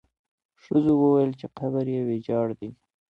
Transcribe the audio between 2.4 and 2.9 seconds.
دی.